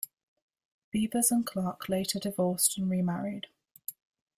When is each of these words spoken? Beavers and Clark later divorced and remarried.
Beavers 0.89 1.29
and 1.29 1.45
Clark 1.45 1.87
later 1.87 2.17
divorced 2.17 2.75
and 2.75 2.89
remarried. 2.89 3.45